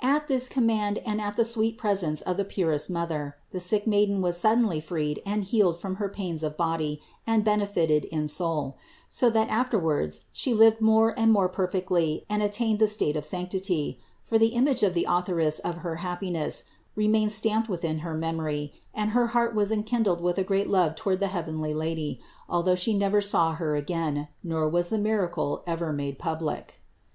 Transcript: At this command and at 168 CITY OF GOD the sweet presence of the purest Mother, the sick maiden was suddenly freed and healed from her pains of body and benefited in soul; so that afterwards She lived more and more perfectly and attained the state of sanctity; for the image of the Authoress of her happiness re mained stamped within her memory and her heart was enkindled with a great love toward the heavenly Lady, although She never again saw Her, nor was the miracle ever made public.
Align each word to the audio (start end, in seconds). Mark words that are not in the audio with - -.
At 0.00 0.28
this 0.28 0.48
command 0.48 0.96
and 0.96 1.20
at 1.20 1.36
168 1.36 1.36
CITY 1.36 1.36
OF 1.36 1.36
GOD 1.36 1.42
the 1.42 1.52
sweet 1.52 1.78
presence 2.16 2.20
of 2.22 2.36
the 2.38 2.44
purest 2.46 2.88
Mother, 2.88 3.36
the 3.50 3.60
sick 3.60 3.86
maiden 3.86 4.22
was 4.22 4.38
suddenly 4.38 4.80
freed 4.80 5.20
and 5.26 5.44
healed 5.44 5.78
from 5.78 5.96
her 5.96 6.08
pains 6.08 6.42
of 6.42 6.56
body 6.56 7.02
and 7.26 7.44
benefited 7.44 8.06
in 8.06 8.28
soul; 8.28 8.78
so 9.10 9.28
that 9.28 9.50
afterwards 9.50 10.22
She 10.32 10.54
lived 10.54 10.80
more 10.80 11.12
and 11.20 11.30
more 11.30 11.50
perfectly 11.50 12.24
and 12.30 12.42
attained 12.42 12.78
the 12.78 12.88
state 12.88 13.14
of 13.14 13.26
sanctity; 13.26 14.00
for 14.22 14.38
the 14.38 14.54
image 14.56 14.82
of 14.82 14.94
the 14.94 15.04
Authoress 15.06 15.58
of 15.58 15.74
her 15.84 15.96
happiness 15.96 16.64
re 16.96 17.06
mained 17.06 17.32
stamped 17.32 17.68
within 17.68 17.98
her 17.98 18.14
memory 18.14 18.72
and 18.94 19.10
her 19.10 19.26
heart 19.36 19.54
was 19.54 19.70
enkindled 19.70 20.22
with 20.22 20.38
a 20.38 20.44
great 20.44 20.70
love 20.70 20.94
toward 20.94 21.20
the 21.20 21.26
heavenly 21.26 21.74
Lady, 21.74 22.18
although 22.48 22.74
She 22.74 22.94
never 22.96 23.18
again 23.18 23.22
saw 23.28 23.52
Her, 23.52 23.86
nor 24.42 24.66
was 24.66 24.88
the 24.88 24.96
miracle 24.96 25.62
ever 25.66 25.92
made 25.92 26.18
public. 26.18 26.80